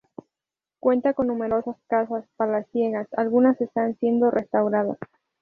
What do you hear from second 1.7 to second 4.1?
casas palaciegas, algunas están